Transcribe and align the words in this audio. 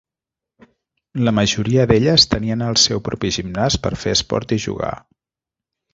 La 1.27 1.33
majoria 1.39 1.85
d'elles 1.91 2.25
tenien 2.33 2.65
el 2.69 2.79
seu 2.87 3.03
propi 3.11 3.33
gimnàs 3.39 3.81
per 3.85 3.93
fer 4.05 4.19
esport 4.19 4.59
i 4.59 4.63
jugar. 4.69 4.95